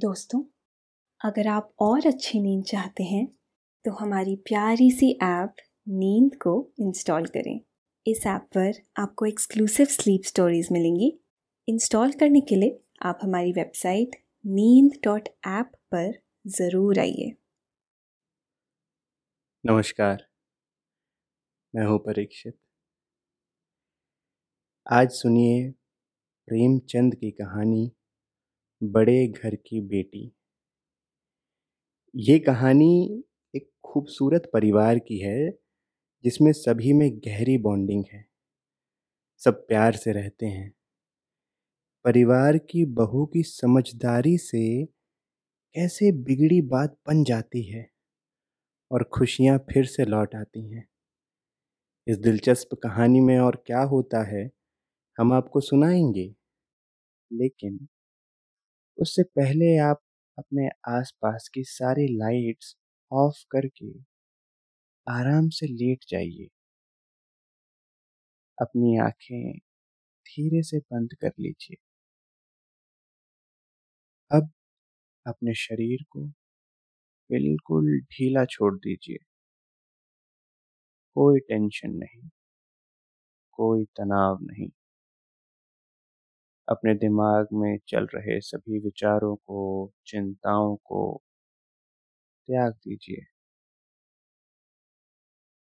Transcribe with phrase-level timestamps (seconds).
[0.00, 0.42] दोस्तों,
[1.20, 3.26] अगर आप और अच्छी नींद चाहते हैं
[3.84, 5.56] तो हमारी प्यारी सी ऐप
[5.88, 7.60] नींद को इंस्टॉल करें।
[8.06, 11.12] इस ऐप पर आपको एक्सक्लूसिव स्लीप स्टोरीज मिलेंगी।
[11.68, 16.10] इंस्टॉल करने के लिए आप हमारी वेबसाइट नींद डॉट ऐप पर
[16.54, 17.30] ज़रूर आइए।
[19.64, 20.26] नमस्कार,
[21.74, 22.58] मैं हूँ परीक्षित।
[24.86, 25.70] आज सुनिए
[26.48, 27.90] प्रेमचंद की कहानी
[28.82, 30.32] बड़े घर की बेटी।
[32.14, 33.22] ये कहानी
[33.54, 35.50] एक खूबसूरत परिवार की है,
[36.24, 38.26] जिसमें सभी में गहरी बॉन्डिंग है।
[39.38, 40.72] सब प्यार से रहते हैं।
[42.04, 44.84] परिवार की बहू की समझदारी से
[45.76, 47.90] कैसे बिगड़ी बात बन जाती है
[48.90, 50.88] और खुशियाँ फिर से लौट आती हैं।
[52.06, 54.50] इस दिलचस्प कहानी में और क्या होता है,
[55.18, 56.34] हम आपको सुनाएँगे।
[57.32, 57.88] लेकिन
[59.00, 60.00] उससे पहले आप
[60.38, 62.74] अपने आसपास की सारी लाइट्स
[63.10, 63.92] ऑफ़ करके
[65.06, 66.48] आराम से लेट जाइए।
[68.58, 69.58] अपनी आँखें
[70.26, 71.76] धीरे से बंद कर लीजिए।
[74.30, 74.50] अब
[75.26, 76.26] अपने शरीर को
[77.30, 79.18] बिल्कुल ढीला छोड़ दीजिए।
[81.16, 82.28] कोई टेंशन नहीं,
[83.58, 84.68] कोई तनाव नहीं।
[86.70, 91.02] अपने दिमाग में चल रहे सभी विचारों को, चिंताओं को
[92.48, 93.24] त्याग दीजिए।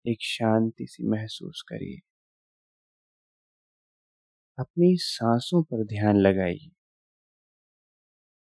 [0.05, 2.01] एक शांति सी महसूस करिए।
[4.59, 6.71] अपनी सांसों पर ध्यान लगाइए।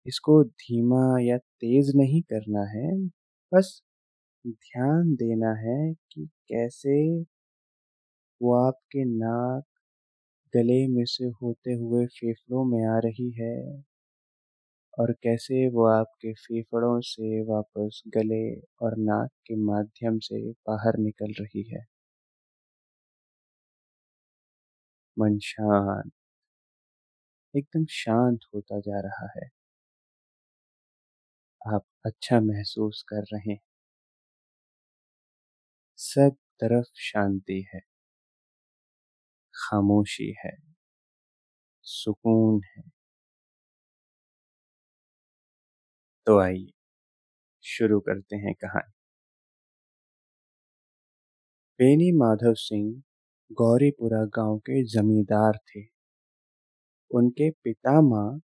[0.06, 2.90] इसको धीमा या तेज नहीं करना है,
[3.52, 3.80] बस
[4.44, 6.98] ध्यान देना है कि कैसे
[8.40, 9.64] वो आपके नाक
[10.54, 13.82] गले में से होते हुए फेफड़ों में आ रही है।
[14.94, 18.42] और कैसे वो आपके फेफड़ों से वापस गले
[18.82, 21.84] और नाक के माध्यम से बाहर निकल रही है?
[25.16, 26.10] मन शांत।
[27.54, 29.50] एकदम शांत होता जा रहा है।
[31.60, 33.60] आप अच्छा महसूस कर रहे हैं।
[35.98, 37.80] सब तरफ़ शांति है।
[39.60, 40.56] खामोशी है,
[41.86, 42.82] सुकून है।
[46.26, 46.70] तो आइए,
[47.64, 48.92] शुरू करते हैं कहानी।
[51.80, 53.02] बेनी माधव सिंह
[53.50, 55.84] गौरीपुरा गाँव के जमींदार थे।
[57.10, 58.40] उनके पिता माँ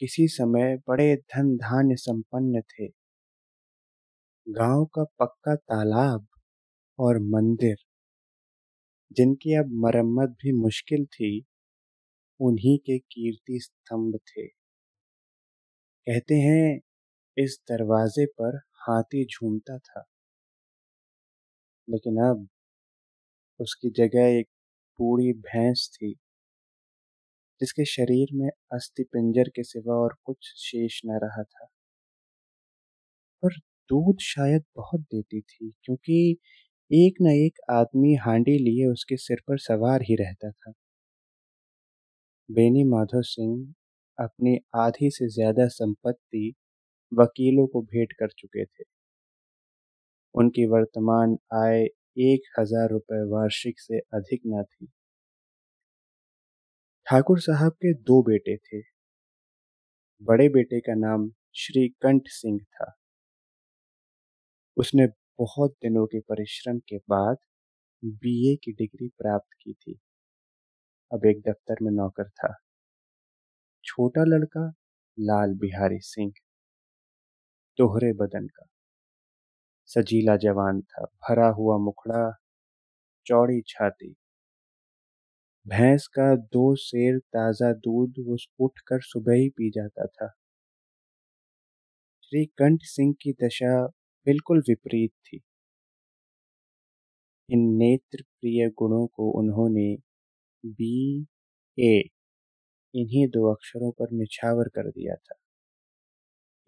[0.00, 2.88] किसी समय बड़े धन धान्य संपन्न थे।
[4.46, 6.26] गाँव का पक्का तालाब
[6.98, 7.76] और मंदिर
[9.12, 11.44] जिनकी अब मरम्मत भी मुश्किल थी,
[12.40, 14.46] उन्हीं के कीर्ति स्तंभ थे।
[16.06, 16.80] कहते हैं,
[17.36, 20.04] इस दरवाजे पर हाथी झूमता था।
[21.88, 22.48] लेकिन अब
[23.60, 24.48] उसकी जगह एक
[24.98, 26.12] बूढ़ी भैंस थी,
[27.60, 31.66] जिसके शरीर में अस्थि पिंजर के सिवा और कुछ शेष न रहा था।
[33.42, 33.48] पर
[33.90, 36.36] दूध शायद बहुत देती थी, क्योंकि
[36.90, 40.72] एक न एक आदमी हांडी लिए उसके सिर पर सवार ही रहता था।
[42.48, 43.54] बेनी माधव सिंह
[44.18, 46.52] अपनी आधी से ज़्यादा संपत्ति
[47.12, 48.84] वकीलों को भेंट कर चुके थे।
[50.34, 51.82] उनकी वर्तमान आय
[52.24, 54.88] एक हज़ार रुपये वार्षिक से अधिक न थी।
[57.06, 58.80] ठाकुर साहब के दो बेटे थे।
[60.22, 62.92] बड़े बेटे का नाम श्री कंठ सिंह था।
[64.76, 65.06] उसने
[65.40, 67.36] बहुत दिनों के परिश्रम के बाद
[68.04, 70.00] बीए की डिग्री प्राप्त की थी।
[71.12, 72.54] अब एक दफ्तर में नौकर था।
[73.84, 74.72] छोटा लड़का,
[75.20, 76.32] लाल बिहारी सिंह।
[77.78, 78.66] दोहरे बदन का।
[79.86, 82.38] सजीला जवान था, भरा हुआ मुखड़ा,
[83.26, 84.16] चौड़ी छाती।
[85.68, 90.32] भैंस का दो शेर ताज़ा दूध वो उठकर सुबह ही पी जाता था।
[92.22, 93.99] श्री कंठ सिंह की दशा
[94.30, 95.40] बिल्कुल विपरीत थी।
[97.48, 99.96] इन नेत्र प्रिय गुणों को उन्होंने
[100.64, 101.26] बी,
[101.78, 102.02] ए,
[102.94, 105.34] इन्हीं दो अक्षरों पर निछावर कर दिया था।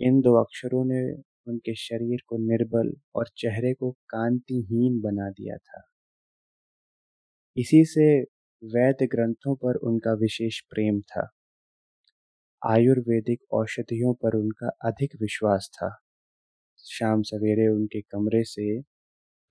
[0.00, 1.00] इन दो अक्षरों ने
[1.48, 5.82] उनके शरीर को निर्बल और चेहरे को कांतिहीन बना दिया था।
[7.56, 8.22] इसी से
[8.62, 11.30] वैद्य ग्रंथों पर उनका विशेष प्रेम था।
[12.62, 15.98] आयुर्वेदिक औषधियों पर उनका अधिक विश्वास था।
[16.84, 18.80] शाम सवेरे उनके कमरे से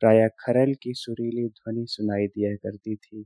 [0.02, 3.26] प्राय खरल की सुरीली ध्वनि सुनाई दिया करती थी।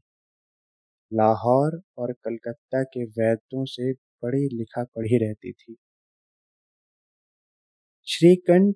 [1.11, 3.91] लाहौर और कलकत्ता के वैद्यों से
[4.23, 5.75] बड़ी लिखा पढ़ी रहती थी।
[8.07, 8.75] श्रीकंठ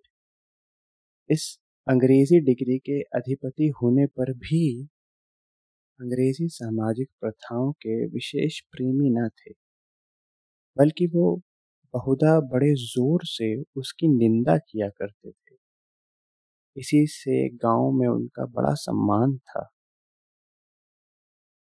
[1.29, 1.43] इस
[1.87, 4.61] अंग्रेज़ी डिग्री के अधिपति होने पर भी
[5.99, 9.53] अंग्रेज़ी सामाजिक प्रथाओं के विशेष प्रेमी न थे,
[10.77, 11.23] बल्कि वो
[11.93, 15.55] बहुधा बड़े ज़ोर से उसकी निंदा किया करते थे।
[16.77, 19.69] इसी से गाँव में उनका बड़ा सम्मान था।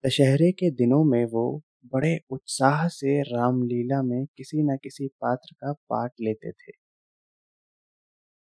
[0.04, 1.62] दशहरे के दिनों में वो
[1.94, 6.72] बड़े उत्साह से रामलीला में किसी न किसी पात्र का पाठ लेते थे।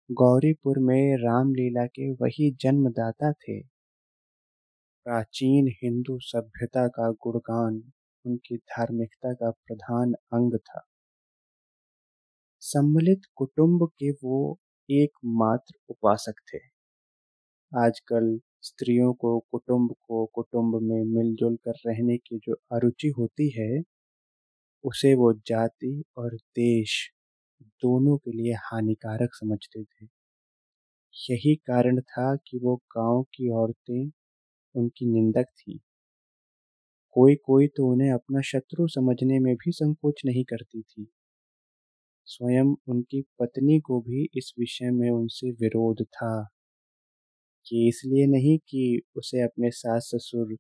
[0.09, 3.59] गौरीपुर में रामलीला के वही जन्मदाता थे।
[5.05, 7.83] प्राचीन हिंदू सभ्यता का गुणगान,
[8.25, 10.85] उनकी धार्मिकता का प्रधान अंग था।
[12.63, 14.38] सम्मिलित कुटुंब के वो
[14.89, 16.60] एकमात्र उपासक थे।
[17.71, 18.27] आजकल
[18.62, 23.81] स्त्रियों को कुटुंब को कुटुंब में मिलजुल कर रहने की जो अरुचि होती है,
[24.83, 26.95] उसे वो जाति और देश
[27.81, 30.07] दोनों के लिए हानिकारक समझते थे।
[31.16, 34.09] यही कारण था कि वो गाँव की औरतें
[34.75, 35.80] उनकी निंदक थीं।
[37.16, 41.07] कोई कोई तो उन्हें अपना शत्रु समझने में भी संकोच नहीं करती थी।
[42.27, 46.33] स्वयं उनकी पत्नी को भी इस विषय में उनसे विरोध था।
[47.65, 50.53] कि इसलिए नहीं कि उसे अपने सास ससुर,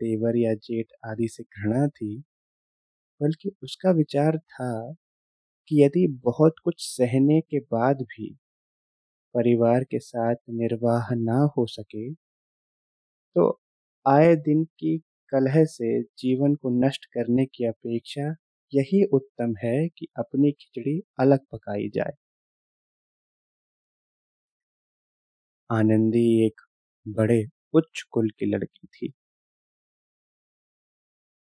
[0.00, 2.16] देवर या जेठ आदि से घृणा थी,
[3.20, 4.72] बल्कि उसका विचार था
[5.70, 8.30] कि यदि बहुत कुछ सहने के बाद भी
[9.34, 12.10] परिवार के साथ निर्वाह ना हो सके
[13.36, 13.44] तो
[14.06, 14.96] आए दिन की
[15.32, 18.34] कलह से जीवन को नष्ट करने की अपेक्षा
[18.72, 22.12] यही उत्तम है कि अपनी खिचड़ी अलग पकाई जाए।
[25.70, 26.60] आनंदी एक
[27.06, 29.12] बड़े उच्च कुल की लड़की थी।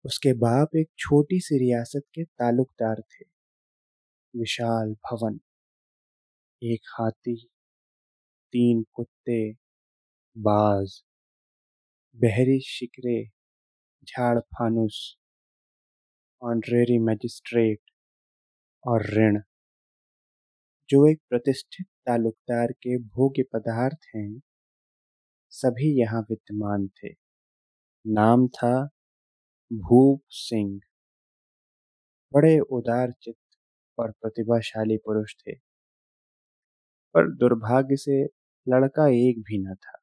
[0.05, 3.25] उसके बाप एक छोटी सी रियासत के तालुकदार थे।
[4.33, 5.39] विशाल भवन,
[6.61, 7.35] एक हाथी,
[8.53, 9.39] तीन कुत्ते,
[10.35, 11.03] बाज,
[12.17, 13.23] बहरी शिकरे,
[14.03, 15.16] झाड़ फानुस
[16.41, 17.79] ऑनरेरी मजिस्ट्रेट
[18.87, 19.41] और ऋण,
[20.89, 24.41] जो एक प्रतिष्ठित तालुकदार के भोग्य पदार्थ हैं,
[25.49, 27.09] सभी यहाँ विद्यमान थे।
[28.07, 28.89] नाम था
[29.73, 30.79] भूप सिंह।
[32.33, 33.57] बड़े उदार चित्त
[33.99, 35.55] और प्रतिभाशाली पुरुष थे।
[37.13, 38.23] पर दुर्भाग्य से
[38.67, 39.97] लड़का एक भी न था।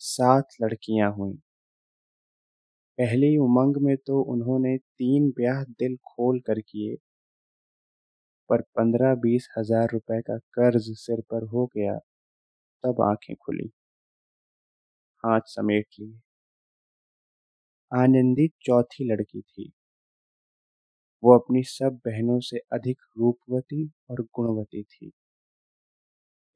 [0.00, 1.38] सात लड़कियाँ हुई।
[2.98, 6.96] पहली उमंग में तो उन्होंने तीन ब्याह दिल खोल कर किए,
[8.50, 11.96] पर पंद्रह बीस हज़ार रुपए का कर्ज सिर पर हो गया,
[12.84, 13.70] तब आँखें खुली।
[15.24, 16.18] हाथ समेट लिए।
[17.92, 19.70] आनंदी चौथी लड़की थी।
[21.22, 25.10] वो अपनी सब बहनों से अधिक रूपवती और गुणवती थी।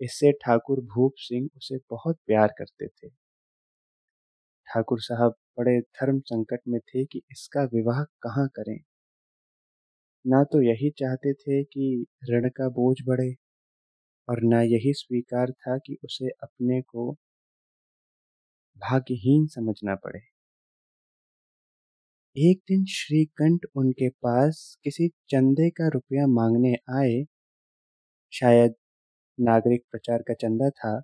[0.00, 3.08] इससे ठाकुर भूप सिंह उसे बहुत प्यार करते थे।
[4.70, 8.78] ठाकुर साहब बड़े धर्म संकट में थे कि इसका विवाह कहाँ करें।
[10.24, 13.30] ना तो यही चाहते थे कि ऋण का बोझ बढ़े
[14.28, 17.16] और न यही स्वीकार था कि उसे अपने को
[18.76, 20.20] भाग्यहीन समझना पड़े।
[22.36, 27.24] एक दिन श्रीकंठ उनके पास किसी चंदे का रुपया मांगने आए।
[28.32, 28.74] शायद
[29.38, 31.00] नागरिक प्रचार का चंदा था।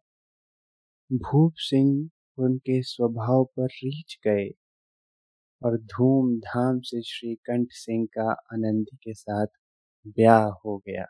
[1.10, 2.08] भूप सिंह
[2.38, 4.50] उनके स्वभाव पर रीछ गए
[5.62, 9.46] और धूमधाम से श्रीकंठ सिंह का आनंदी के साथ
[10.06, 11.06] ब्याह हो गया।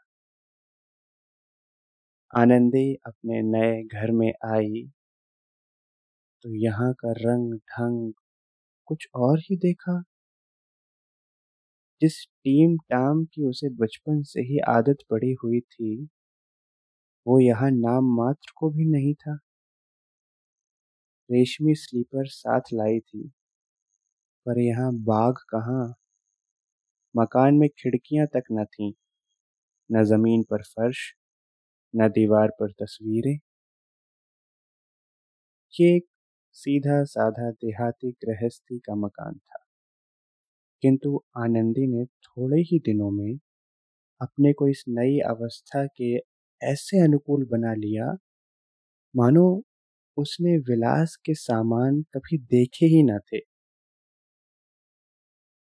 [2.33, 4.91] आनंदी अपने नए घर में आई।
[6.43, 8.13] तो यहाँ का रंग ढंग
[8.87, 10.03] कुछ और ही देखा।
[12.03, 16.09] जिस टीम टाम की उसे बचपन से ही आदत पड़ी हुई थी,
[17.27, 19.39] वो यहाँ नाम मात्र को भी नहीं था।
[21.31, 23.33] रेशमी स्लीपर साथ लाई थी।
[24.47, 25.95] पर यहाँ बाघ कहाँ?
[27.17, 28.93] मकान में खिड़कियाँ तक न थीं।
[29.93, 31.15] न ज़मीन पर फर्श,
[31.97, 33.39] न दीवार पर तस्वीरें।
[35.81, 36.07] ये एक
[36.53, 39.59] सीधा साधा देहाती गृहस्थी का मकान था।
[40.83, 43.39] किंतु आनंदी ने थोड़े ही दिनों में
[44.21, 46.17] अपने को इस नई अवस्था के
[46.63, 48.17] ऐसे अनुकूल बना लिया।
[49.17, 49.63] मानो
[50.17, 53.41] उसने विलास के सामान कभी देखे ही न थे।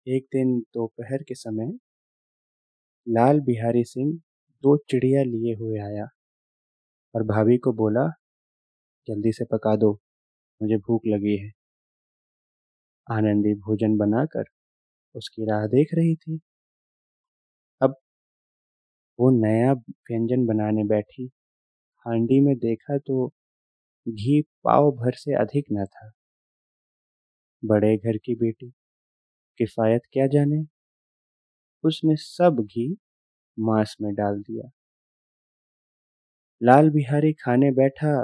[0.06, 1.72] एक दिन दोपहर के समय,
[3.06, 4.12] लाल बिहारी सिंह
[4.64, 6.06] दो चिड़िया लिए हुए आया
[7.14, 8.06] और भाभी को बोला,
[9.08, 9.92] जल्दी से पका दो,
[10.60, 11.50] मुझे भूख लगी है।
[13.06, 14.44] आनंदी भोजन बनाकर
[15.14, 16.40] उसकी राह देख रही थी।
[17.80, 17.94] अब
[19.18, 21.24] वो नया व्यंजन बनाने बैठी,
[22.06, 23.26] हांडी में देखा तो
[24.06, 26.10] घी पाव भर से अधिक न था।
[27.62, 28.70] बड़े घर की बेटी,
[29.60, 30.64] किफायत क्या जाने?
[31.84, 32.88] उसने सब घी
[33.58, 34.70] मांस में डाल दिया।
[36.60, 38.14] लाल बिहारी खाने बैठा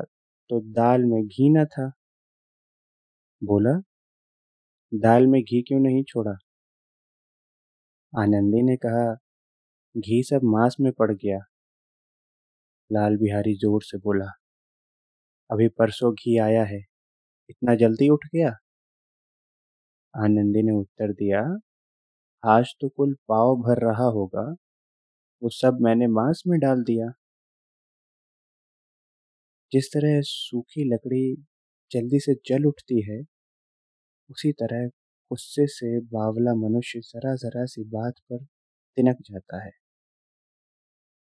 [0.51, 1.91] तो दाल में घी न था।
[3.43, 3.73] बोला,
[4.93, 6.37] दाल में घी क्यों नहीं छोड़ा?
[8.13, 9.13] आनंदी ने कहा,
[9.95, 11.39] घी सब मांस में पड़ गया।
[12.91, 14.31] लाल बिहारी ज़ोर से बोला
[15.50, 16.78] अभी परसों घी आया है।
[17.50, 18.50] इतना जल्दी उठ गया?
[20.14, 21.59] आनंदी ने उत्तर दिया,
[22.45, 24.57] आज तो कुल पाव भर रहा होगा।
[25.42, 27.12] वो सब मैंने मांस में डाल दिया।
[29.73, 31.35] जिस तरह सूखी लकड़ी
[31.90, 33.21] जल्दी से जल उठती है,
[34.30, 34.87] उसी तरह
[35.30, 38.45] गुस्से से बावला मनुष्य जरा जरा सी बात पर
[38.97, 39.73] तिनक जाता है।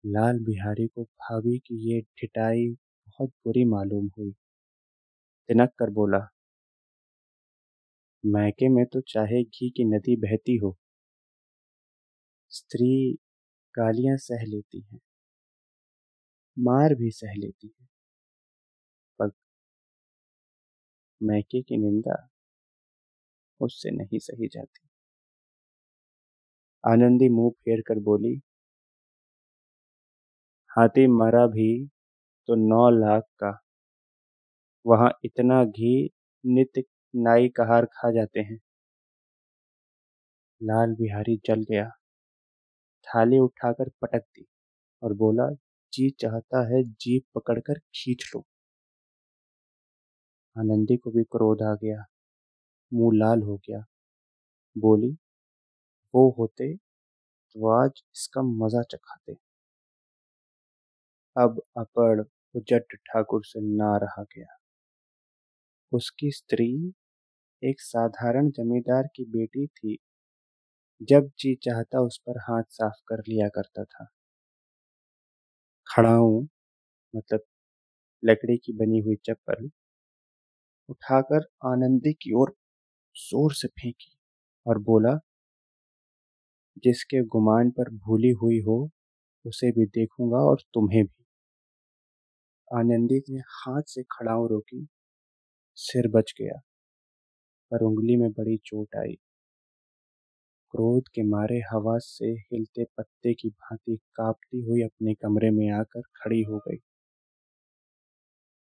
[0.05, 2.75] लाल बिहारी को भाभी की ये ठिटाई
[3.07, 4.33] बहुत बुरी मालूम हुई।
[5.49, 6.21] तिनक कर बोला,
[8.23, 10.75] मैके में तो चाहे घी की नदी बहती हो,
[12.51, 12.89] स्त्री
[13.75, 14.99] गालियाँ सह लेती हैं,
[16.57, 17.87] मार भी सह लेती है,
[19.19, 19.29] पर
[21.21, 22.15] मैके की निंदा
[23.59, 24.87] उससे नहीं सही जाती।
[26.83, 28.35] आनंदी मुँह फेर कर बोली,
[30.71, 31.67] हाथी मरा भी
[32.49, 33.57] तो नौ लाख का।
[34.85, 35.93] वहाँ इतना घी
[36.43, 36.83] नित्य
[37.13, 38.59] नाई कहार खा जाते हैं।
[40.61, 41.89] लाल बिहारी जल गया।
[43.07, 44.45] थाली उठाकर पटक दी
[45.01, 45.49] और बोला,
[45.93, 48.43] जी चाहता है जीप पकड़कर खींच लो।
[50.55, 52.03] आनंदी को भी क्रोध आ गया।
[52.91, 53.83] मुँह लाल हो गया।
[54.75, 55.11] बोली,
[56.13, 56.73] वो होते
[57.25, 59.37] तो आज इसका मज़ा चखाते।
[61.35, 62.21] अब अपड़
[62.55, 64.57] उजट ठाकुर से ना रहा गया।
[65.91, 66.67] उसकी स्त्री
[67.61, 69.97] एक साधारण जमींदार की बेटी थी।
[71.01, 74.07] जब जी चाहता उस पर हाथ साफ़ कर लिया करता था।
[75.87, 76.41] खड़ाऊ
[77.13, 77.41] मतलब
[78.23, 79.69] लकड़ी की बनी हुई चप्पल,
[80.89, 82.55] उठाकर आनंदी की ओर
[83.15, 84.17] ज़ोर से फेंकी
[84.65, 85.19] और बोला,
[86.83, 88.77] जिसके गुमान पर भूली हुई हो,
[89.45, 91.24] उसे भी देखूँगा और तुम्हें भी।
[92.71, 94.87] आनंदी ने हाथ से खड़ाऊ रोकी,
[95.77, 96.59] सिर बच गया,
[97.71, 99.15] पर उंगली में बड़ी चोट आई।
[100.73, 106.01] क्रोध के मारे हवा से हिलते पत्ते की भांति कांपती हुई अपने कमरे में आकर
[106.15, 106.77] खड़ी हो गई।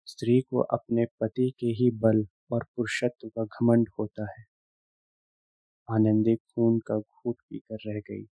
[0.08, 4.46] स्त्री को अपने पति के ही बल और पुरुषत्व का घमंड होता है।
[5.88, 8.26] आनंदी खून का घूट पीकर रह गई।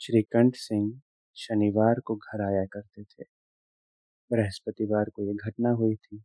[0.00, 1.00] श्रीकंठ सिंह
[1.36, 3.33] शनिवार को घर आया करते थे।
[4.30, 6.22] बृहस्पतिवार को यह घटना हुई थी।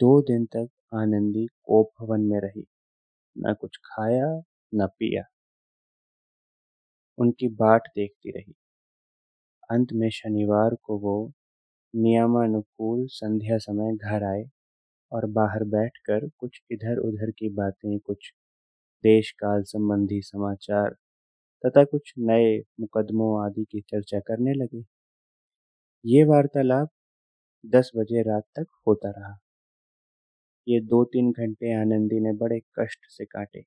[0.00, 2.64] दो दिन तक आनंदी कोप भवन में रही,
[3.36, 4.42] न कुछ खाया,
[4.74, 5.24] न पिया।
[7.18, 8.54] उनकी बाट देखती रही।
[9.70, 11.14] अंत में शनिवार को वो
[11.94, 14.44] नियमानुकूल संध्या समय घर आए
[15.12, 18.32] और बाहर बैठकर कुछ इधर उधर की बातें, कुछ
[19.04, 20.90] देश काल संबंधी समाचार
[21.64, 24.82] तथा कुछ नए मुकदमों आदि की चर्चा करने लगे।
[26.04, 26.88] ये वार्तालाप
[27.64, 29.32] दस बजे रात तक होता रहा।
[30.66, 33.60] ये दो तीन घंटे आनंदी ने बड़े कष्ट से काटे।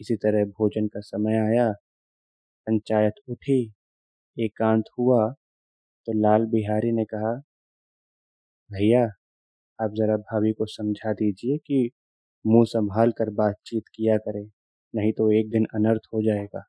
[0.00, 1.70] किसी तरह भोजन का समय आया,
[2.66, 3.60] पंचायत उठी,
[4.36, 5.28] एकांत हुआ
[6.06, 7.34] तो लाल बिहारी ने कहा,
[8.70, 9.04] भैया,
[9.78, 11.90] आप जरा भाभी को समझा दीजिए कि
[12.44, 14.44] मुँह संभाल कर बातचीत किया करे,
[14.94, 16.64] नहीं तो एक दिन अनर्थ हो जाएगा।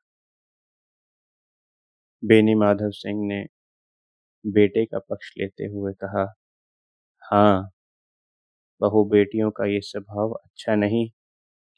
[2.22, 3.44] बेनी माधव सिंह ने
[4.44, 6.26] बेटे का पक्ष लेते हुए कहा
[7.22, 7.72] हाँ
[8.80, 11.08] बहु बेटियों का ये स्वभाव अच्छा नहीं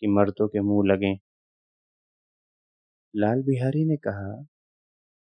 [0.02, 1.16] कि मर्दों के मुँह लगें।
[3.14, 4.30] लाल बिहारी ने कहा,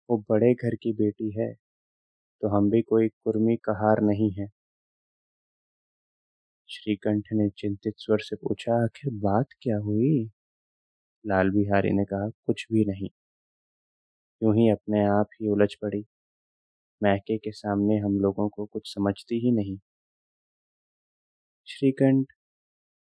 [0.09, 1.51] वो बड़े घर की बेटी है
[2.41, 4.49] तो हम भी कोई कुर्मी कहार नहीं है।
[6.69, 10.29] श्रीकंठ ने चिंतित स्वर से पूछा, आखिर बात क्या हुई?
[11.25, 13.09] लाल बिहारी ने कहा, कुछ भी नहीं।
[14.41, 16.03] यूँ ही अपने आप ही उलझ पड़ी।
[17.03, 19.77] मैके के सामने हम लोगों को कुछ समझती ही नहीं।
[21.67, 22.25] श्रीकंठ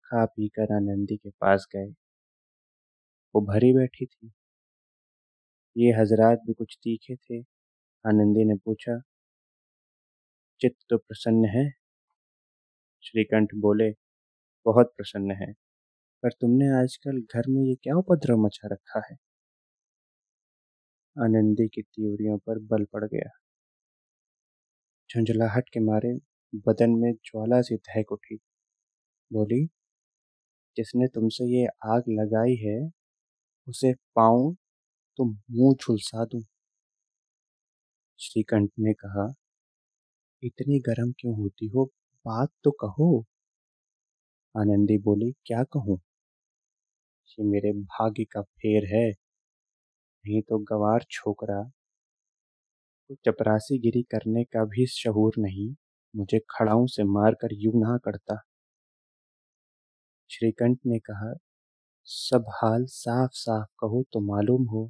[0.03, 1.85] खा पी कर आनंदी के पास गए।
[3.35, 4.31] वो भरी बैठी थी।
[5.77, 7.39] ये हजरात भी कुछ तीखे थे?
[8.05, 9.01] आनंदी ने पूछा।
[10.59, 11.71] चित्त तो प्रसन्न है?
[13.01, 13.91] श्रीकंठ बोले,
[14.65, 15.53] बहुत प्रसन्न है।
[16.23, 19.17] पर तुमने आजकल घर में ये क्या उपद्रव मचा रखा है?
[21.19, 23.29] आनंदी की त्योरियों पर बल पड़ गया।
[25.09, 26.13] झुंझलाहट के मारे
[26.55, 28.35] बदन में ज्वाला सी दहक उठी।
[29.33, 29.65] बोली,
[30.77, 32.91] जिसने तुमसे ये आग लगाई है,
[33.69, 34.55] उसे पाऊँ
[35.17, 36.41] तो मुँह झुलसा दूँ।
[38.19, 39.33] श्रीकंठ ने कहा,
[40.43, 41.85] इतनी गर्म क्यों होती हो?
[42.25, 43.25] बात तो कहो।
[44.55, 45.99] आनंदी बोली, क्या कहूँ?
[47.29, 49.09] ये मेरे भाग्य का फेर है।
[50.25, 51.71] नहीं तो गवार छोकरा
[53.09, 55.69] तो चपरासी गिरी करने का भी शहूर नहीं,
[56.13, 58.41] मुझे खड़ाऊ से मारकर यूँ ना करता।
[60.29, 61.33] श्रीकंठ ने कहा,
[62.07, 64.89] सब हाल साफ़ साफ़ कहो तो मालूम हो,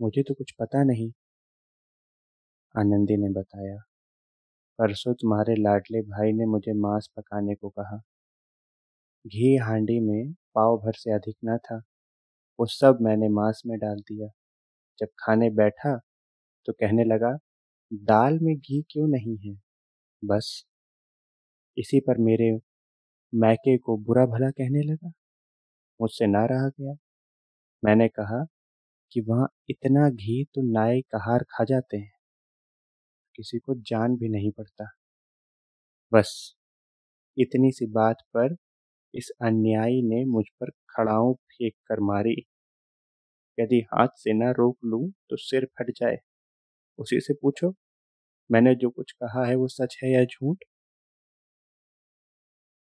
[0.00, 1.12] मुझे तो कुछ पता नहीं।
[2.74, 3.76] आनंदी ने बताया,
[4.78, 8.00] परसों तुम्हारे लाडले भाई ने मुझे मांस पकाने को कहा।
[9.24, 11.76] घी हांडी में पाव भर से अधिक न था,
[12.58, 14.28] वो सब मैंने मांस में डाल दिया।
[14.98, 15.96] जब खाने बैठा
[16.68, 17.36] तो कहने लगा
[17.92, 19.54] दाल में घी क्यों नहीं है?
[20.24, 20.64] बस,
[21.76, 22.50] इसी पर मेरे
[23.32, 25.12] मैके को बुरा भला कहने लगा।
[26.00, 26.94] मुझसे ना रहा गया।
[27.84, 28.44] मैंने कहा
[29.12, 32.12] कि वहाँ इतना घी तो नाई कहार खा जाते हैं।
[33.34, 34.86] किसी को जान भी नहीं पड़ता।
[36.12, 36.56] बस,
[37.38, 38.56] इतनी सी बात पर
[39.14, 42.36] इस अन्यायी ने मुझ पर खड़ाऊ फेंक कर मारी।
[43.58, 46.16] यदि हाथ से न रोक लूँ तो सिर फट जाए।
[46.98, 47.74] उसी से पूछो,
[48.50, 50.58] मैंने जो कुछ कहा है वो सच है या झूठ?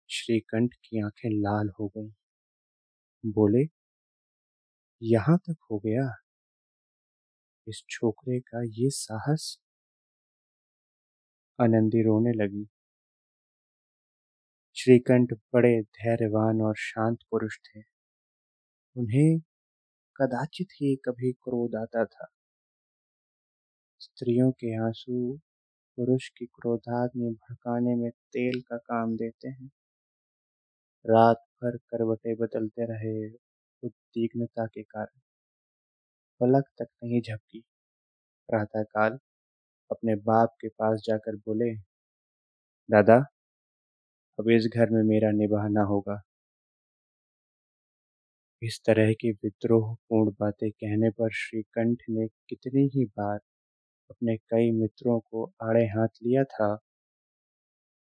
[0.09, 2.11] श्रीकंठ की आँखें लाल हो गईं।
[3.23, 3.65] बोले,
[5.01, 6.15] यहाँ तक हो गया।
[7.67, 9.57] इस छोकरे का ये साहस?
[11.59, 12.67] आनंदी रोने लगी।
[14.75, 17.81] श्रीकंठ बड़े धैर्यवान और शांत पुरुष थे।
[18.97, 19.39] उन्हें
[20.15, 22.27] कदाचित ही कभी क्रोध आता था।
[24.05, 25.37] स्त्रियों के आँसू
[25.97, 29.67] पुरुष की क्रोधाग्नि भड़काने में तेल का काम देते हैं।
[31.05, 33.33] रात भर करवटे बदलते रहे
[33.83, 35.19] उद्विग्नता के कारण।
[36.41, 37.59] पलक तक नहीं झपकी।
[38.49, 39.19] प्रातःकाल
[39.91, 41.75] अपने बाप के पास जाकर बोले,
[42.91, 43.17] दादा,
[44.39, 46.21] अब इस घर में मेरा निभाना होगा।
[48.61, 53.39] इस तरह की विद्रोहपूर्ण बातें कहने पर श्रीकंठ ने कितनी ही बार
[54.09, 56.75] अपने कई मित्रों को आड़े हाथ लिया था,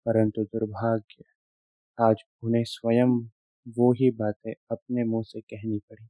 [0.07, 1.25] परंतु दुर्भाग्य,
[1.99, 3.19] आज उन्हें स्वयं
[3.77, 6.07] वो ही बातें अपने मुँह से कहनी पड़ी।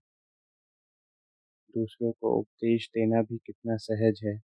[1.74, 4.37] दूसरों को उपदेश देना भी कितना सहज है।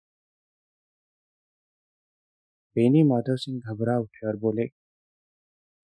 [2.76, 4.66] बेनी माधव सिंह घबरा उठे और बोले,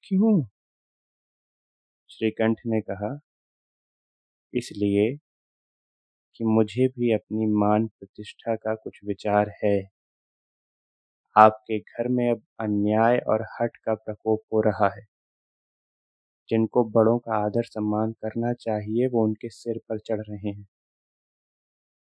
[0.04, 0.44] क्यों?
[2.10, 3.18] श्रीकंठ ने कहा,
[4.54, 5.08] इसलिए
[6.38, 9.88] कि मुझे भी अपनी मान प्रतिष्ठा का कुछ विचार है।
[11.36, 15.06] आपके घर में अब अन्याय और हट का प्रकोप हो रहा है।
[16.48, 20.66] जिनको बड़ों का आदर सम्मान करना चाहिए, वो उनके सिर पर चढ़ रहे हैं।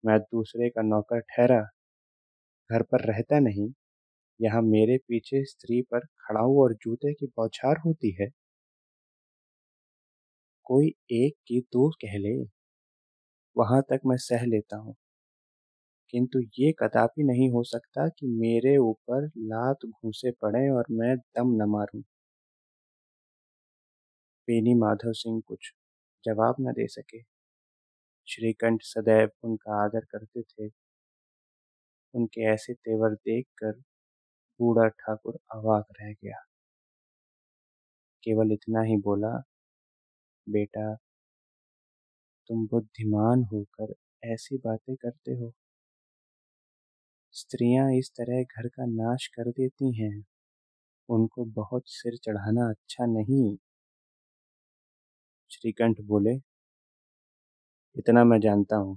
[0.05, 1.61] मैं दूसरे का नौकर ठहरा,
[2.71, 3.69] घर पर रहता नहीं,
[4.41, 8.31] यहाँ मेरे पीछे स्त्री पर खड़ाऊ और जूते की बौछार होती है।
[10.67, 12.37] कोई एक की दो कह ले।
[13.57, 14.97] वहाँ तक मैं सह लेता हूँ।
[16.13, 21.55] किंतु ये कदापि नहीं हो सकता कि मेरे ऊपर लात घूसे पड़े और मैं दम
[21.63, 22.03] न मारूं।
[24.49, 25.73] बेनी माधव सिंह कुछ
[26.25, 27.23] जवाब न दे सके।
[28.29, 30.69] श्रीकंठ सदैव उनका आदर करते थे।
[32.15, 33.73] उनके ऐसे तेवर देखकर
[34.61, 36.45] बूढ़ा ठाकुर अवाक रह गया।
[38.23, 39.33] केवल इतना ही बोला,
[40.47, 40.97] बेटा
[42.51, 43.95] तुम बुद्धिमान होकर
[44.29, 45.53] ऐसी बातें करते हो।
[47.35, 50.25] स्त्रियाँ इस तरह घर का नाश कर देती हैं।
[51.09, 53.57] उनको बहुत सिर चढ़ाना अच्छा नहीं।
[55.51, 56.39] श्रीकंठ बोले,
[57.97, 58.97] इतना मैं जानता हूँ।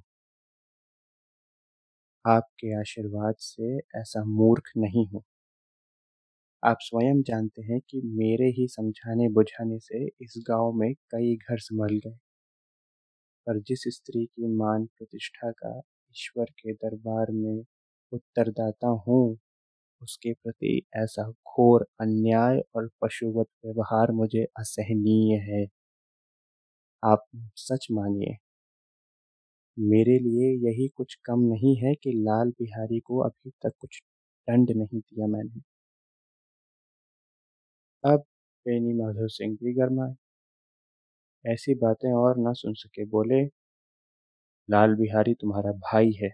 [2.26, 5.24] आपके आशीर्वाद से ऐसा मूर्ख नहीं हूँ।
[6.64, 11.60] आप स्वयं जानते हैं कि मेरे ही समझाने बुझाने से इस गाँव में कई घर
[11.62, 12.18] संभल गए।
[13.47, 15.78] पर जिस स्त्री की मान प्रतिष्ठा का
[16.15, 17.63] ईश्वर के दरबार में
[18.12, 19.38] उत्तरदाता हूँ,
[20.02, 25.65] उसके प्रति ऐसा घोर अन्याय और पशुवत व्यवहार मुझे असहनीय है।
[27.04, 27.25] आप
[27.58, 28.38] सच मानिए।
[29.78, 34.02] मेरे लिए यही कुछ कम नहीं है कि लाल बिहारी को अभी तक कुछ
[34.47, 35.62] दंड नहीं दिया मैंने।
[38.04, 38.23] अब
[38.65, 40.13] बेनी माधव सिंह भी गरमाए
[41.47, 43.45] ऐसी बातें और न सुन सके। बोले,
[44.69, 46.30] लाल बिहारी तुम्हारा भाई है।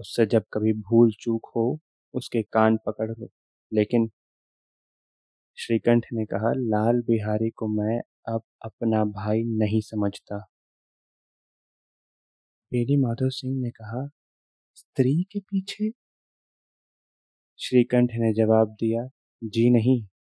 [0.00, 1.78] उससे जब कभी भूल चूक हो,
[2.14, 3.28] उसके कान पकड़ लो।
[3.72, 4.10] लेकिन
[5.58, 8.00] श्रीकंठ ने कहा, लाल बिहारी को मैं
[8.34, 10.38] अब अपना भाई नहीं समझता।
[12.72, 14.08] बेनी माधव सिंह ने कहा,
[14.74, 15.90] स्त्री के पीछे?
[17.58, 19.08] श्रीकंठ ने जवाब दिया,
[19.44, 20.17] जी नहीं।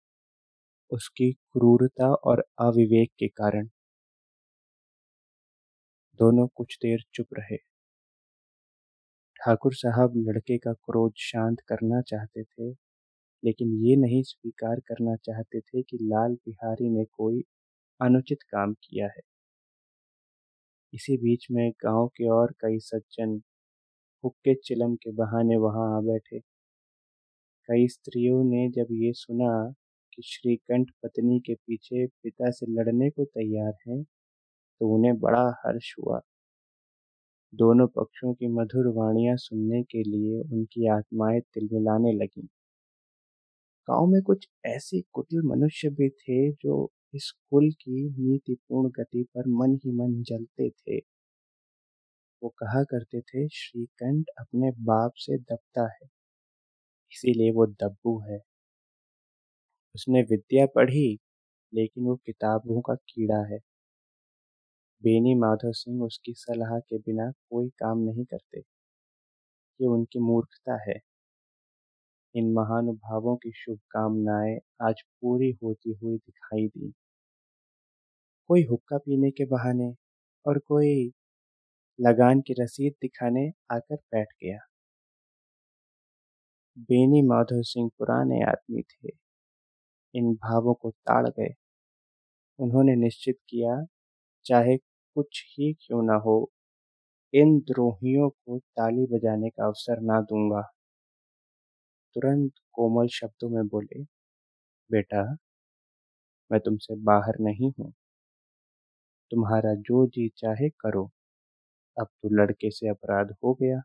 [0.92, 3.70] उसकी क्रूरता और अविवेक के कारण।
[6.20, 7.58] दोनों कुछ देर चुप रहे।
[9.40, 12.70] ठाकुर साहब लड़के का क्रोध शांत करना चाहते थे,
[13.44, 17.44] लेकिन ये नहीं स्वीकार करना चाहते थे कि लाल बिहारी ने कोई
[18.02, 19.22] अनुचित काम किया है।
[20.94, 23.42] इसी बीच में गाँव के और कई सज्जन
[24.24, 26.42] हुक्के चिलम के बहाने वहाँ आ बैठे।
[27.70, 29.52] कई स्त्रियों ने जब ये सुना
[30.18, 34.04] कि श्रीकंठ पत्नी के पीछे पिता से लड़ने को तैयार हैं
[34.56, 36.22] तो उन्हें बड़ा हर्ष हुआ।
[37.54, 42.48] दोनों पक्षों की मधुर वाणियाँ सुनने के लिए उनकी आत्माएँ तिलमिलाने लगीं।
[43.88, 49.48] गाँव में कुछ ऐसे कुटिल मनुष्य भी थे जो इस कुल की नीतिपूर्ण गति पर
[49.58, 51.00] मन ही मन जलते थे।
[52.42, 56.08] वो कहा करते थे, श्रीकंठ अपने बाप से दबता है,
[57.12, 58.40] इसीलिए वो दब्बू है।
[59.98, 61.18] उसने विद्या पढ़ी,
[61.74, 63.60] लेकिन वो किताबों का कीड़ा है।
[65.04, 68.62] बेनी माधव सिंह उसकी सलाह के बिना कोई काम नहीं करते।
[69.80, 71.00] ये उनकी मूर्खता है।
[72.36, 76.94] इन महानुभावों की शुभकामनाएँ आज पूरी होती हुई दिखाई दी।
[78.50, 79.94] कोई हुक्का पीने के बहाने
[80.46, 81.12] और कोई
[82.00, 84.60] लगान की रसीद दिखाने आकर बैठ गया।
[86.78, 89.27] बेनी माधव सिंह पुराने आदमी थे।
[90.18, 91.54] इन भावों को ताड़ गए।
[92.60, 93.76] उन्होंने निश्चित किया,
[94.46, 96.38] चाहे कुछ ही क्यों न हो,
[97.34, 100.64] इन द्रोहियों को ताली बजाने का अवसर ना दूँगा।
[102.16, 104.04] तुरंत कोमल शब्दों में बोले,
[104.90, 105.26] बेटा,
[106.52, 107.94] मैं तुमसे बाहर नहीं हूँ।
[109.32, 111.10] तुम्हारा जो जी चाहे करो।
[111.98, 113.82] अब तो लड़के से अपराध हो गया।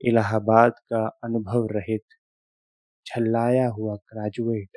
[0.00, 2.02] इलाहाबाद का अनुभव रहित
[3.06, 4.76] झल्लाया हुआ ग्रेजुएट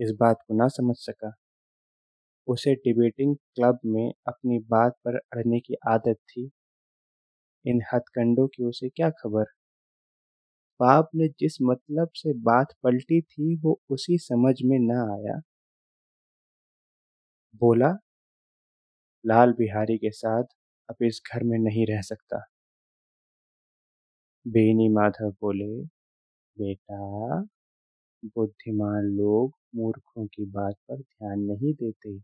[0.00, 1.32] इस बात को ना समझ सका।
[2.48, 6.50] उसे डिबेटिंग क्लब में अपनी बात पर अड़ने की आदत थी।
[7.66, 9.44] इन हथकंडों की उसे क्या खबर?
[10.80, 15.40] बाप ने जिस मतलब से बात पलटी थी, वो उसी समझ में न आया।
[17.54, 17.96] बोला,
[19.26, 20.44] लाल बिहारी के साथ
[20.90, 22.44] अब इस घर में नहीं रह सकता।
[24.46, 25.99] बेनी माधव बोले
[26.60, 27.40] बेटा,
[28.36, 32.16] बुद्धिमान लोग मूर्खों की बात पर ध्यान नहीं देते।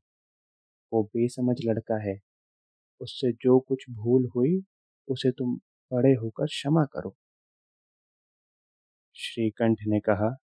[0.93, 2.19] वो बेसमझ लड़का है।
[3.01, 4.63] उससे जो कुछ भूल हुई,
[5.09, 5.57] उसे तुम
[5.91, 7.17] बड़े होकर क्षमा करो।
[9.17, 10.37] श्रीकंठ ने कहा,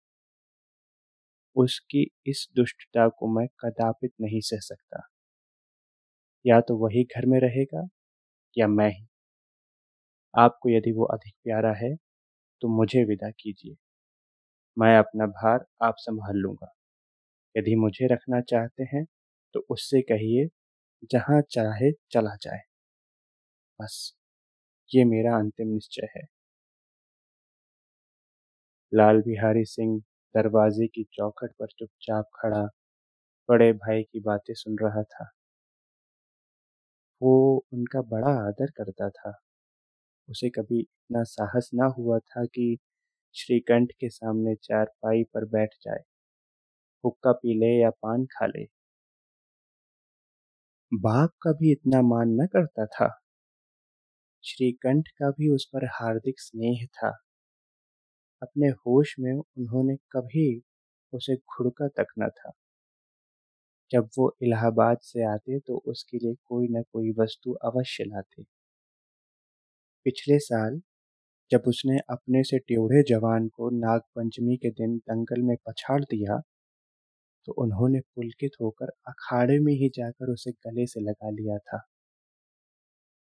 [1.55, 5.07] उसकी इस दुष्टता को मैं कदापित नहीं सह सकता।
[6.45, 7.87] या तो वही घर में रहेगा,
[8.57, 9.07] या मैं ही।
[10.33, 11.95] आपको यदि वो अधिक प्यारा है
[12.61, 13.75] तो मुझे विदा कीजिए।
[14.77, 16.71] मैं अपना भार आप संभाल लूँगा।
[17.55, 19.05] यदि मुझे रखना चाहते हैं
[19.55, 20.47] तो उससे कहिए,
[21.11, 22.61] जहाँ चाहे चला जाए।
[23.79, 24.13] बस,
[24.91, 26.27] ये मेरा अंतिम निश्चय है।
[28.91, 29.97] लाल बिहारी सिंह
[30.35, 32.63] दरवाजे की चौखट पर चुपचाप खड़ा,
[33.49, 35.31] बड़े भाई की बातें सुन रहा था।
[37.21, 37.31] वो
[37.73, 39.33] उनका बड़ा आदर करता था।
[40.29, 42.77] उसे कभी इतना साहस ना हुआ था कि
[43.35, 46.03] श्रीकंठ के सामने चारपाई पर बैठ जाए,
[47.03, 48.65] हुक्का पी ले या पान खा ले।
[50.91, 53.21] बाप का भी इतना मान न करता था।
[54.43, 57.11] श्रीकंठ का भी उस पर हार्दिक स्नेह था।
[58.41, 60.61] अपने होश में उन्होंने कभी
[61.13, 62.51] उसे घुड़का तक न था।
[63.91, 68.43] जब वो इलाहाबाद से आते तो उसके लिए कोई न कोई वस्तु अवश्य लाते।
[70.05, 70.81] पिछले साल
[71.51, 76.41] जब उसने अपने से टेढ़े जवान को नागपंचमी के दिन दंगल में पछाड़ दिया
[77.47, 81.81] तो उन्होंने पुलकित होकर अखाड़े में ही जाकर उसे गले से लगा लिया था।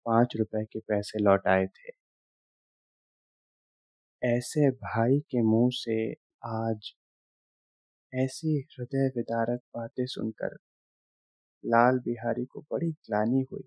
[0.07, 1.93] पाँच रुपए के पैसे लौट आए थे।
[4.23, 5.97] ऐसे भाई के मुँह से
[6.47, 6.93] आज,
[8.13, 10.57] ऐसी हृदय विदारक बातें सुनकर
[11.65, 13.63] लाल बिहारी को बड़ी ग्लानी हुई।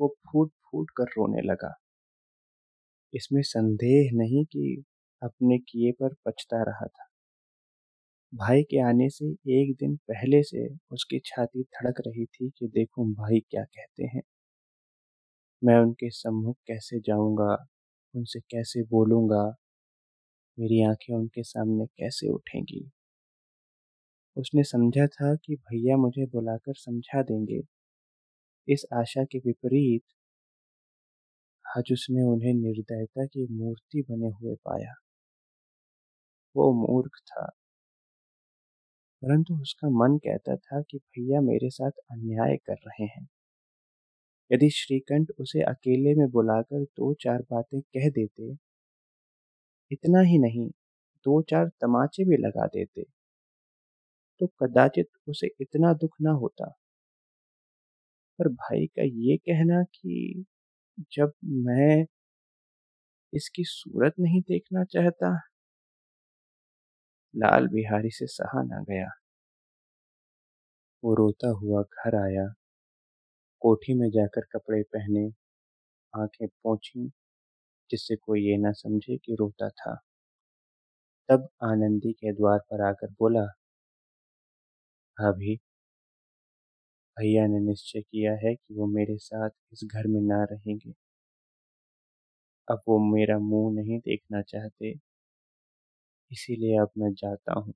[0.00, 1.76] वो फूट फूट कर रोने लगा।
[3.16, 4.84] इसमें संदेह नहीं कि
[5.22, 7.08] अपने किए पर पछता रहा था।
[8.32, 13.12] भाई के आने से एक दिन पहले से उसकी छाती धड़क रही थी कि देखूँ
[13.14, 14.22] भाई क्या कहते हैं।
[15.62, 17.56] मैं उनके सम्मुख कैसे जाऊँगा?
[18.14, 19.56] उनसे कैसे बोलूँगा?
[20.58, 22.90] मेरी आँखें उनके सामने कैसे उठेंगी?
[24.36, 27.62] उसने समझा था कि भैया मुझे बुलाकर समझा देंगे।
[28.68, 30.02] इस आशा के विपरीत
[31.76, 34.94] आज उसने उन्हें निर्दयता की मूर्ति बने हुए पाया।
[36.56, 37.46] वो मूर्ख था।
[39.22, 43.26] परंतु उसका मन कहता था कि भैया मेरे साथ अन्याय कर रहे हैं।
[44.50, 48.52] यदि श्रीकंठ उसे अकेले में बुलाकर दो चार बातें कह देते,
[49.90, 50.68] इतना ही नहीं
[51.24, 53.04] दो चार तमाचे भी लगा देते
[54.40, 56.72] तो कदाचित उसे इतना दुख ना होता।
[58.38, 60.44] पर भाई का ये कहना कि
[61.12, 62.06] जब मैं
[63.32, 65.36] इसकी सूरत नहीं देखना चाहता,
[67.34, 69.08] लाल बिहारी से सहा ना गया।
[71.02, 72.46] वो रोता हुआ घर आया।
[73.62, 75.26] कोठी में जाकर कपड़े पहने,
[76.14, 77.08] आँखें पोंछी,
[77.90, 79.98] जिससे कोई ये ना समझे कि रोता था।
[81.28, 83.46] तब आनंदी के द्वार पर आकर बोला
[85.16, 85.56] भाभी
[87.16, 90.94] भैया ने निश्चय किया है कि वो मेरे साथ इस घर में ना रहेंगे।
[92.68, 94.94] अब वो मेरा मुँह नहीं देखना चाहते,
[96.30, 97.74] इसीलिए अब मैं जाता हूँ।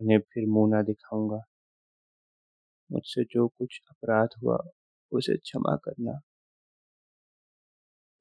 [0.00, 1.44] उन्हें फिर मुँह ना दिखाऊँगा।
[2.90, 4.58] मुझसे जो कुछ अपराध हुआ,
[5.12, 6.20] उसे क्षमा करना।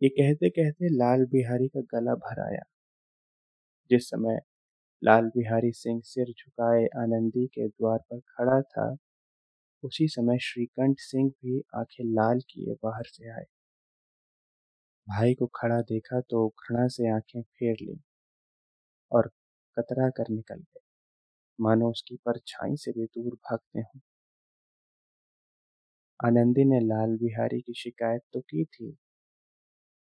[0.01, 2.63] ये कहते कहते लाल बिहारी का गला भर आया।
[3.91, 4.39] जिस समय
[5.01, 8.89] लाल बिहारी सिंह सिर झुकाए आनंदी के द्वार पर खड़ा था
[9.83, 13.45] उसी समय श्रीकंठ सिंह भी आँखें लाल किए बाहर से आए।
[15.07, 17.99] भाई को खड़ा देखा तो घृणा से आँखें फेर ली
[19.11, 19.27] और
[19.77, 20.79] कतरा कर निकल गए।
[21.59, 23.99] मानो उसकी परछाई से भी दूर भागते हों।
[26.19, 28.95] आनंदी ने लाल बिहारी की शिकायत तो की थी,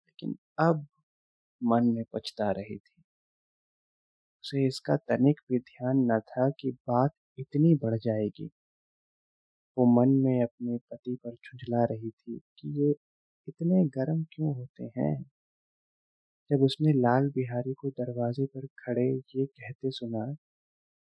[0.08, 0.86] लेकिन अब
[1.62, 3.04] मन में पछता रही थी।
[4.44, 8.50] उसे इसका तनिक भी ध्यान न था कि बात इतनी बढ़ जाएगी।
[9.78, 12.92] वो मन में अपने पति पर झुंझला रही थी कि ये
[13.48, 15.26] इतने गर्म क्यों होते हैं?
[16.50, 20.36] जब उसने लाल बिहारी को दरवाजे पर खड़े ये कहते सुना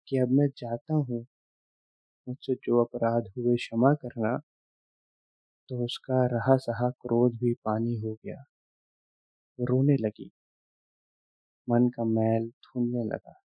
[0.07, 1.25] कि अब मैं जाता हूँ,
[2.27, 4.39] मुझसे जो अपराध हुए क्षमा करना
[5.69, 8.43] तो उसका रहा सहा क्रोध भी पानी हो गया।
[9.59, 10.31] रोने लगी।
[11.69, 13.41] मन का मैल धुलने लगा।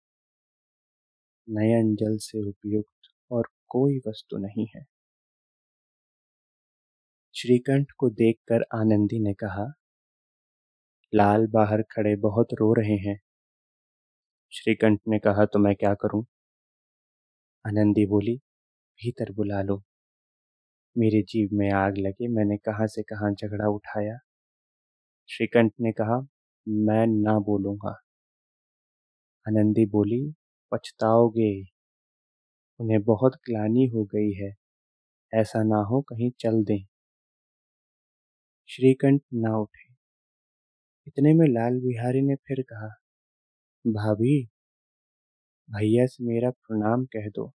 [1.47, 4.96] नयन जल से उपयुक्त और कोई वस्तु नहीं है।
[7.37, 9.73] श्रीकंठ को देखकर आनंदी ने कहा,
[11.13, 13.19] लाल बाहर खड़े बहुत रो रहे हैं।
[14.51, 16.25] श्रीकंठ ने कहा तो मैं क्या करूँ?
[17.65, 18.35] आनंदी बोली,
[18.99, 19.83] भीतर बुला लो।
[20.97, 24.17] मेरे जीव में आग लगे, मैंने कहाँ से कहाँ झगड़ा उठाया?
[25.29, 26.27] श्रीकंठ ने कहा,
[26.67, 27.95] मैं ना बोलूँगा।
[29.47, 30.33] आनंदी बोली,
[30.71, 31.63] पछताओगे?
[32.79, 34.53] उन्हें बहुत ग्लानी हो गई है।
[35.33, 36.96] ऐसा ना हो, कहीं चल दें।
[38.69, 39.87] श्रीकंठ ना उठे।
[41.07, 42.87] इतने में लाल बिहारी ने फिर कहा,
[43.85, 44.47] भाभी,
[45.69, 47.51] भैया से मेरा प्रणाम कह दो।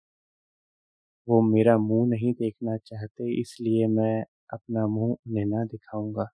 [1.28, 6.28] वो मेरा मुँह नहीं देखना चाहते, इसलिए मैं अपना मुँह उन्हें ना दिखाऊँगा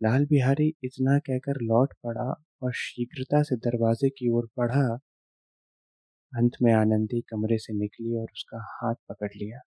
[0.00, 2.24] लाल बिहारी इतना कहकर लौट पड़ा
[2.62, 4.98] और शीघ्रता से दरवाजे की ओर बढ़ा।
[6.32, 9.60] अंत में आनंदी कमरे से निकली और उसका हाथ पकड़ लिया।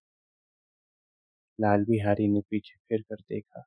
[1.60, 3.66] लाल बिहारी ने पीछे फिर कर देखा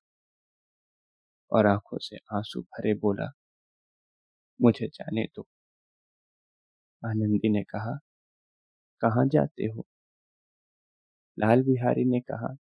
[1.53, 3.31] और आँखों से आँसू भरे बोला,
[4.61, 5.45] मुझे जाने दो।
[7.03, 7.99] आनंदी ने कहा,
[9.03, 9.85] कहाँ जाते हो?
[11.39, 12.55] लाल बिहारी ने कहा,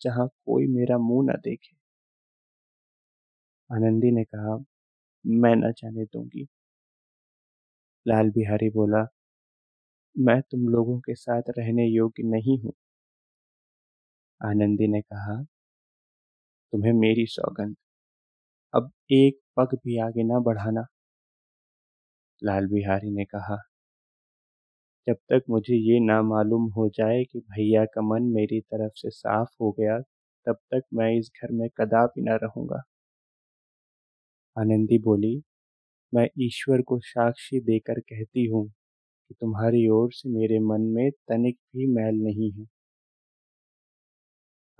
[0.00, 1.76] जहाँ कोई मेरा मुँह न देखे।
[3.70, 4.56] आनंदी ने कहा,
[5.24, 6.48] मैं न जाने दूँगी।
[8.06, 9.04] लाल बिहारी बोला,
[10.16, 12.72] मैं तुम लोगों के साथ रहने योग्य नहीं हूँ।
[14.40, 15.36] आनंदी ने कहा,
[16.72, 17.74] तुम्हें मेरी सौगंध।
[18.74, 20.86] अब एक पग भी आगे न बढ़ाना।
[22.42, 23.58] लाल बिहारी ने कहा,
[25.06, 29.10] जब तक मुझे ये ना मालूम हो जाए कि भैया का मन मेरी तरफ़ से
[29.12, 29.98] साफ़ हो गया,
[30.46, 32.82] तब तक मैं इस घर में कदापि न रहूँगा।
[34.56, 35.30] आनंदी बोली,
[36.12, 38.66] मैं ईश्वर को साक्षी देकर कहती हूँ
[39.06, 42.66] कि तुम्हारी ओर से मेरे मन में तनिक भी मैल नहीं है।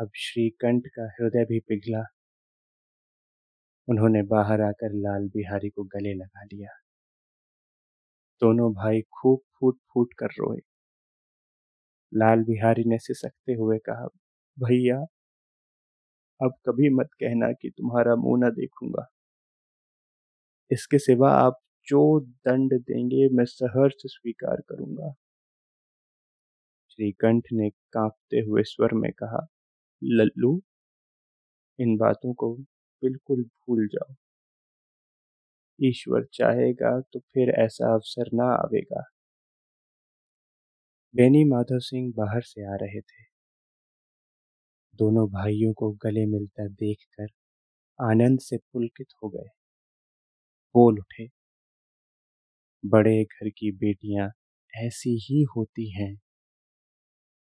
[0.00, 2.04] अब श्रीकंठ का हृदय भी पिघला।
[3.88, 6.70] उन्होंने बाहर आकर लाल बिहारी को गले लगा लिया।
[8.40, 10.58] दोनों भाई खूब फूट फूट कर रोए।
[12.14, 14.06] लाल बिहारी ने सिसकते हुए कहा,
[14.58, 14.98] भैया,
[16.40, 19.06] अब कभी मत कहना कि तुम्हारा मुँह न देखूँगा।
[20.70, 25.14] इसके सिवा आप जो दंड देंगे, मैं सहर्ष स्वीकार करूँगा।
[26.90, 29.46] श्रीकंठ ने कांपते हुए स्वर में कहा
[30.04, 30.54] लल्लू,
[31.78, 32.52] इन बातों को
[33.02, 34.14] बिल्कुल भूल जाओ।
[35.78, 39.04] ईश्वर चाहेगा तो फिर ऐसा अवसर ना आवेगा।
[41.14, 43.24] बेनी माधव सिंह बाहर से आ रहे थे।
[44.98, 47.28] दोनों भाइयों को गले मिलता देखकर
[47.98, 49.48] आनंद से पुलकित हो गए।
[50.74, 51.28] बोल उठे,
[52.84, 54.30] बड़े घर की बेटियाँ
[54.74, 56.14] ऐसी ही होती हैं।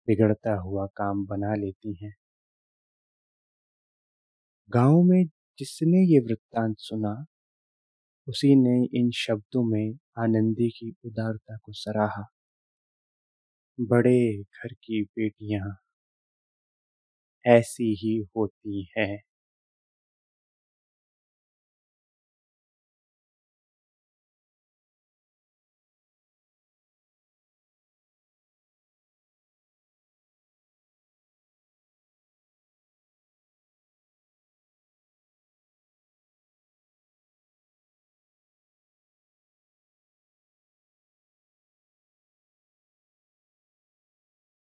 [0.08, 2.14] बिगड़ता हुआ काम बना लेती हैं।
[4.70, 5.26] गाँव में
[5.60, 7.16] जिसने ये वृत्तांत सुना,
[8.28, 12.26] उसी ने इन शब्दों में आनंदी की उदारता को सराहा।
[13.80, 15.76] बड़े घर की बेटियाँ,
[17.46, 19.18] ऐसी ही होती हैं।